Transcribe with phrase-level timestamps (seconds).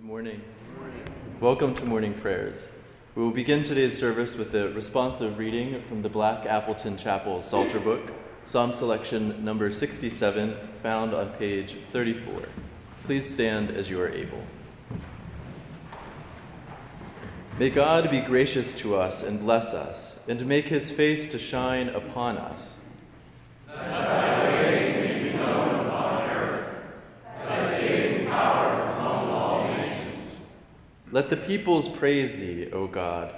[0.00, 0.40] Good morning.
[0.66, 1.04] Good morning.
[1.40, 2.68] Welcome to morning prayers.
[3.14, 7.78] We will begin today's service with a responsive reading from the Black Appleton Chapel Psalter
[7.78, 8.10] Book,
[8.46, 12.44] Psalm selection number 67, found on page 34.
[13.04, 14.42] Please stand as you are able.
[17.58, 21.90] May God be gracious to us and bless us, and make his face to shine
[21.90, 22.76] upon us
[31.12, 33.34] Let the peoples praise thee, O God.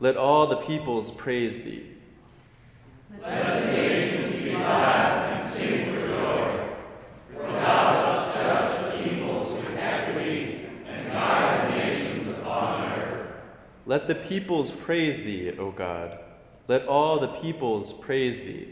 [0.00, 1.86] Let all the peoples praise thee.
[3.20, 6.68] Let the nations be glad and sing for joy.
[7.32, 13.28] For thou dost judge the peoples with equity and guide the nations upon earth.
[13.86, 16.18] Let the peoples praise thee, O God.
[16.66, 18.68] Let all the peoples praise thee.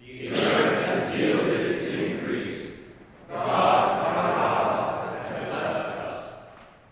[0.00, 2.80] The earth has yielded its increase.
[3.30, 4.06] God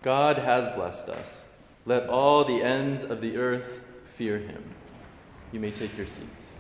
[0.04, 1.40] God has blessed us.
[1.86, 4.62] Let all the ends of the earth fear him.
[5.50, 6.50] You may take your seats.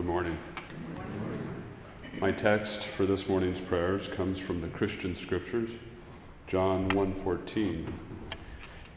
[0.00, 0.38] Good morning.
[2.20, 5.72] My text for this morning's prayers comes from the Christian Scriptures,
[6.46, 7.92] John 1:14.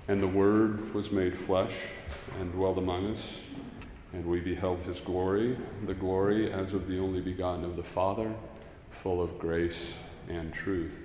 [0.08, 1.75] And the word was made flesh
[2.40, 3.42] and dwelled among us,
[4.13, 8.34] and we beheld his glory, the glory as of the only begotten of the Father,
[8.90, 9.97] full of grace
[10.30, 10.97] and truth.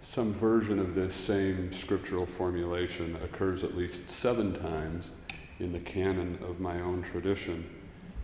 [0.00, 5.12] Some version of this same scriptural formulation occurs at least seven times
[5.60, 7.81] in the canon of my own tradition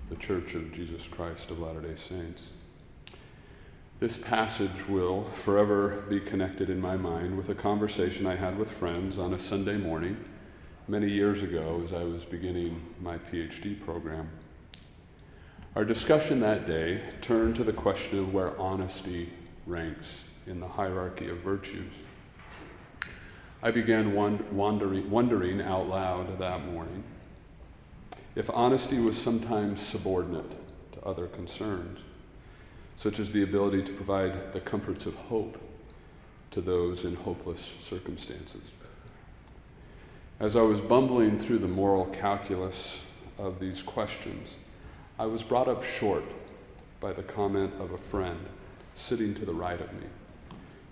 [0.09, 2.49] the Church of Jesus Christ of Latter day Saints.
[4.01, 8.71] This passage will forever be connected in my mind with a conversation I had with
[8.71, 10.17] friends on a Sunday morning
[10.87, 14.31] many years ago as I was beginning my PhD program.
[15.77, 19.31] Our discussion that day turned to the question of where honesty
[19.67, 21.93] ranks in the hierarchy of virtues.
[23.63, 27.04] I began wondering, wondering out loud that morning
[28.39, 30.53] if honesty was sometimes subordinate
[30.93, 31.99] to other concerns,
[32.95, 35.61] such as the ability to provide the comforts of hope
[36.53, 38.63] to those in hopeless circumstances.
[40.39, 43.01] As I was bumbling through the moral calculus
[43.39, 44.51] of these questions,
[45.19, 46.25] I was brought up short
[47.01, 48.39] by the comment of a friend
[48.95, 50.07] sitting to the right of me,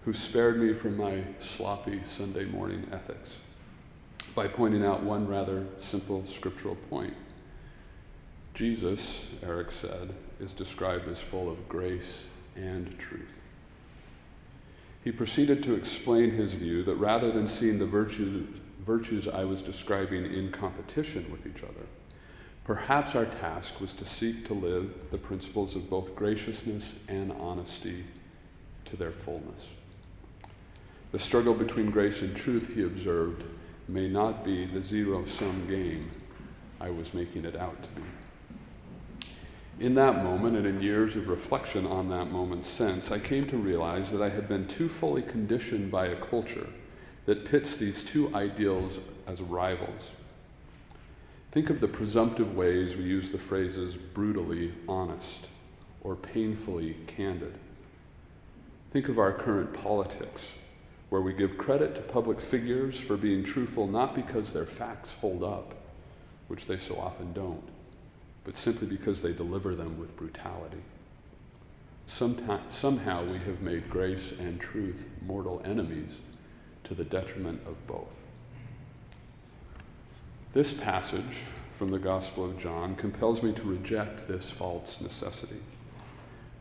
[0.04, 3.36] who spared me from my sloppy Sunday morning ethics
[4.34, 7.14] by pointing out one rather simple scriptural point.
[8.56, 12.26] Jesus, Eric said, is described as full of grace
[12.56, 13.38] and truth.
[15.04, 18.48] He proceeded to explain his view that rather than seeing the virtues,
[18.86, 21.84] virtues I was describing in competition with each other,
[22.64, 28.06] perhaps our task was to seek to live the principles of both graciousness and honesty
[28.86, 29.68] to their fullness.
[31.12, 33.44] The struggle between grace and truth, he observed,
[33.86, 36.10] may not be the zero sum game
[36.80, 38.02] I was making it out to be.
[39.78, 43.58] In that moment, and in years of reflection on that moment since, I came to
[43.58, 46.66] realize that I had been too fully conditioned by a culture
[47.26, 50.12] that pits these two ideals as rivals.
[51.52, 55.48] Think of the presumptive ways we use the phrases brutally honest
[56.00, 57.58] or painfully candid.
[58.92, 60.52] Think of our current politics,
[61.10, 65.44] where we give credit to public figures for being truthful not because their facts hold
[65.44, 65.74] up,
[66.48, 67.75] which they so often don't
[68.46, 70.80] but simply because they deliver them with brutality.
[72.06, 76.20] somehow we have made grace and truth mortal enemies
[76.84, 78.14] to the detriment of both.
[80.52, 81.42] This passage
[81.76, 85.60] from the Gospel of John compels me to reject this false necessity.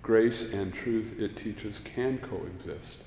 [0.01, 2.97] Grace and truth, it teaches, can coexist,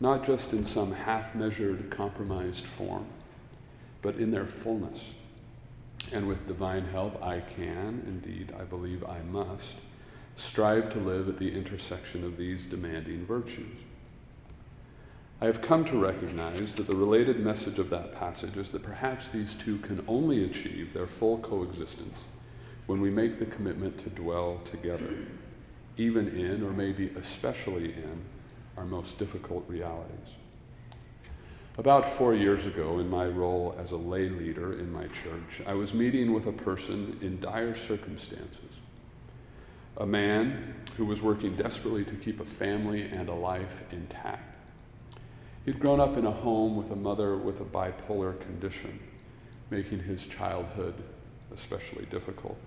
[0.00, 3.06] not just in some half measured, compromised form,
[4.02, 5.12] but in their fullness
[6.12, 9.76] and with divine help, I can, indeed, I believe I must,
[10.36, 13.78] strive to live at the intersection of these demanding virtues.
[15.40, 19.28] I have come to recognize that the related message of that passage is that perhaps
[19.28, 22.24] these two can only achieve their full coexistence
[22.86, 25.16] when we make the commitment to dwell together,
[25.96, 28.22] even in, or maybe especially in,
[28.76, 30.36] our most difficult realities.
[31.78, 35.72] About four years ago, in my role as a lay leader in my church, I
[35.72, 38.76] was meeting with a person in dire circumstances.
[39.96, 44.54] A man who was working desperately to keep a family and a life intact.
[45.64, 49.00] He'd grown up in a home with a mother with a bipolar condition,
[49.70, 50.94] making his childhood
[51.54, 52.58] especially difficult.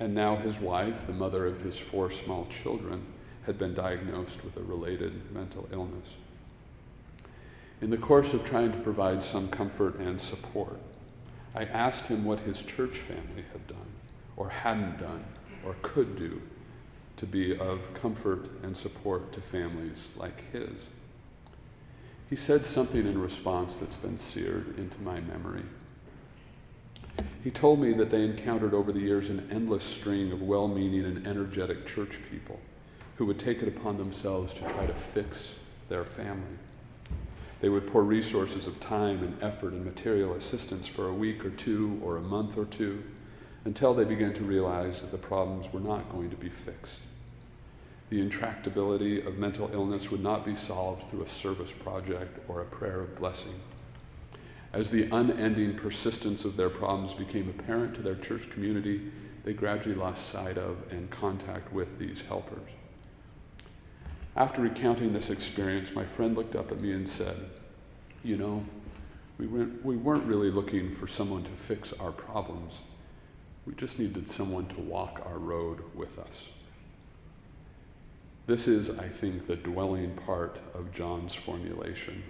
[0.00, 3.04] And now his wife, the mother of his four small children,
[3.44, 6.16] had been diagnosed with a related mental illness.
[7.84, 10.80] In the course of trying to provide some comfort and support,
[11.54, 13.92] I asked him what his church family had done,
[14.38, 15.22] or hadn't done,
[15.66, 16.40] or could do
[17.18, 20.86] to be of comfort and support to families like his.
[22.30, 25.64] He said something in response that's been seared into my memory.
[27.42, 31.04] He told me that they encountered over the years an endless string of well meaning
[31.04, 32.58] and energetic church people
[33.16, 35.56] who would take it upon themselves to try to fix
[35.90, 36.56] their family.
[37.64, 41.48] They would pour resources of time and effort and material assistance for a week or
[41.48, 43.02] two or a month or two
[43.64, 47.00] until they began to realize that the problems were not going to be fixed.
[48.10, 52.66] The intractability of mental illness would not be solved through a service project or a
[52.66, 53.58] prayer of blessing.
[54.74, 59.10] As the unending persistence of their problems became apparent to their church community,
[59.42, 62.68] they gradually lost sight of and contact with these helpers.
[64.36, 67.36] After recounting this experience, my friend looked up at me and said,
[68.24, 68.64] You know,
[69.38, 72.82] we weren't, we weren't really looking for someone to fix our problems.
[73.64, 76.50] We just needed someone to walk our road with us.
[78.46, 82.22] This is, I think, the dwelling part of John's formulation.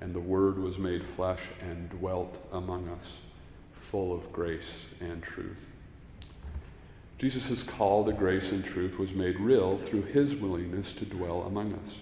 [0.00, 3.20] And the Word was made flesh and dwelt among us,
[3.72, 5.66] full of grace and truth.
[7.20, 11.74] Jesus' call to grace and truth was made real through his willingness to dwell among
[11.74, 12.00] us.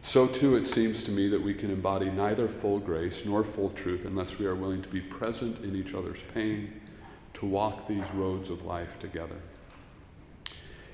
[0.00, 3.70] So, too, it seems to me that we can embody neither full grace nor full
[3.70, 6.80] truth unless we are willing to be present in each other's pain,
[7.32, 9.38] to walk these roads of life together.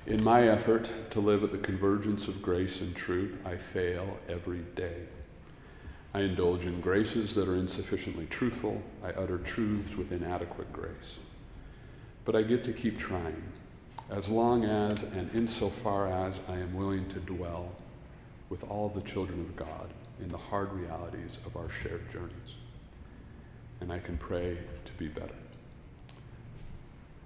[0.07, 4.63] In my effort to live at the convergence of grace and truth, I fail every
[4.73, 5.03] day.
[6.15, 8.81] I indulge in graces that are insufficiently truthful.
[9.03, 11.19] I utter truths with inadequate grace.
[12.29, 13.41] But I get to keep trying
[14.11, 17.71] as long as and insofar as I am willing to dwell
[18.49, 19.89] with all the children of God
[20.21, 22.57] in the hard realities of our shared journeys.
[23.81, 25.33] And I can pray to be better.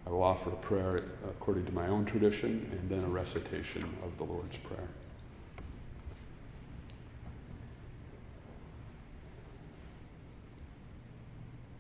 [0.08, 4.18] I will offer a prayer according to my own tradition and then a recitation of
[4.18, 4.88] the Lord's Prayer.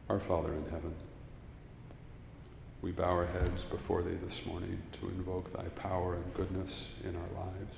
[0.10, 0.94] Our Father in heaven,
[2.84, 7.16] we bow our heads before thee this morning to invoke thy power and goodness in
[7.16, 7.76] our lives.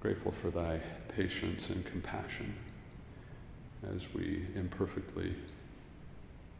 [0.00, 2.54] Grateful for thy patience and compassion
[3.94, 5.34] as we imperfectly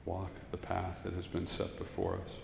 [0.04, 2.35] walk the path that has been set before us.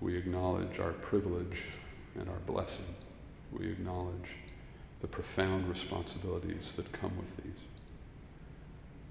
[0.00, 1.64] We acknowledge our privilege
[2.18, 2.86] and our blessing
[3.52, 4.36] we acknowledge
[5.00, 7.60] the profound responsibilities that come with these.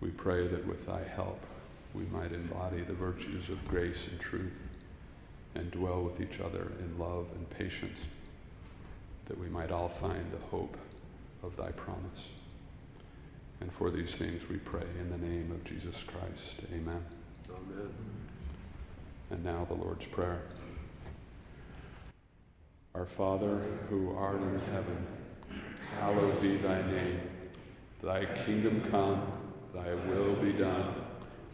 [0.01, 1.41] We pray that with thy help,
[1.95, 4.55] we might embody the virtues of grace and truth
[5.55, 7.99] and dwell with each other in love and patience,
[9.25, 10.77] that we might all find the hope
[11.43, 12.29] of thy promise.
[13.61, 16.57] And for these things we pray in the name of Jesus Christ.
[16.73, 17.03] Amen.
[17.49, 17.89] Amen.
[19.31, 20.41] And now the Lord's Prayer.
[22.93, 25.05] Our Father, who art in heaven,
[25.99, 27.21] hallowed be thy name.
[28.03, 29.21] Thy kingdom come,
[29.73, 31.04] thy will be done,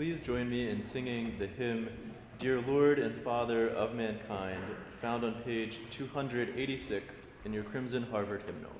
[0.00, 1.90] Please join me in singing the hymn,
[2.38, 4.62] Dear Lord and Father of Mankind,
[5.02, 8.72] found on page 286 in your Crimson Harvard hymnal.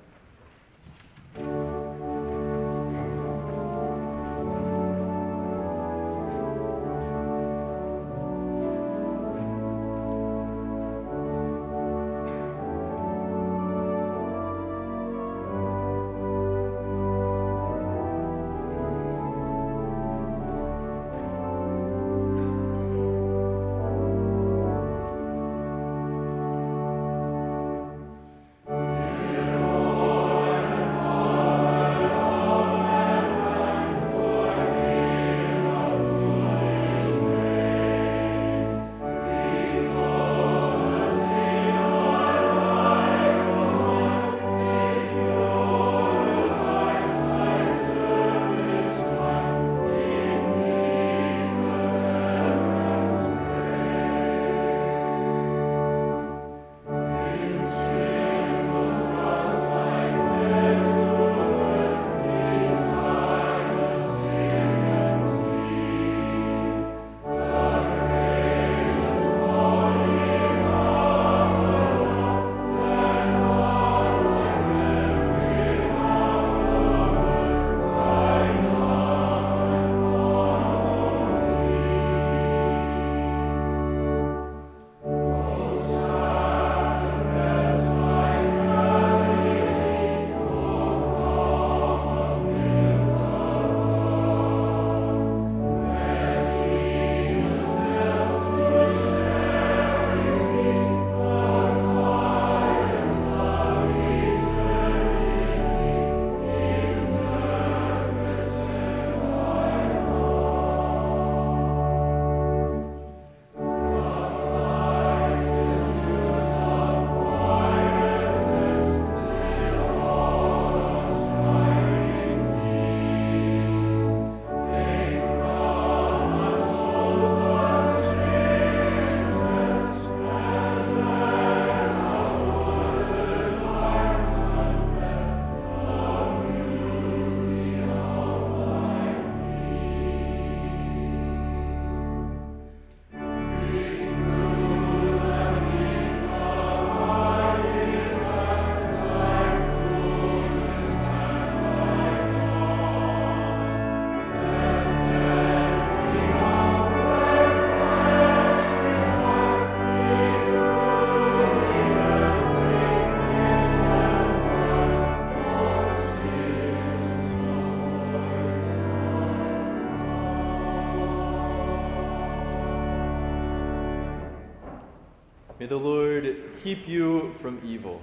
[175.60, 178.00] May the Lord keep you from evil,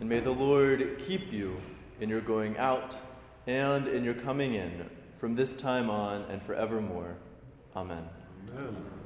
[0.00, 1.56] and may the Lord keep you
[2.00, 2.98] in your going out
[3.46, 7.14] and in your coming in from this time on and forevermore.
[7.76, 8.02] Amen.
[8.52, 8.97] Amen.